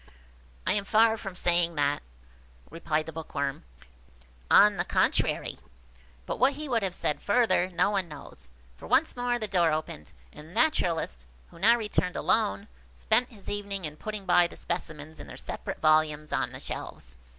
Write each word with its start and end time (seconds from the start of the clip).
"I 0.65 0.73
am 0.73 0.83
far 0.85 1.15
from 1.15 1.35
saying 1.35 1.75
that," 1.75 2.01
replied 2.71 3.05
the 3.05 3.11
Bookworm; 3.11 3.65
"on 4.49 4.77
the 4.77 4.83
contrary–" 4.83 5.59
But 6.25 6.39
what 6.39 6.53
he 6.53 6.67
would 6.67 6.81
have 6.81 6.95
said 6.95 7.21
further 7.21 7.69
no 7.69 7.91
one 7.91 8.07
knows, 8.07 8.49
for 8.77 8.87
once 8.87 9.15
more 9.15 9.37
the 9.37 9.47
door 9.47 9.71
opened, 9.71 10.11
and 10.33 10.49
the 10.49 10.53
Naturalist, 10.53 11.27
who 11.51 11.59
now 11.59 11.77
returned 11.77 12.15
alone, 12.17 12.67
spent 12.95 13.29
his 13.29 13.47
evening 13.47 13.85
in 13.85 13.95
putting 13.95 14.25
by 14.25 14.47
the 14.47 14.55
specimens 14.55 15.19
in 15.19 15.27
their 15.27 15.37
separate 15.37 15.81
volumes 15.81 16.33
on 16.33 16.51
the 16.51 16.59
shelves. 16.59 17.15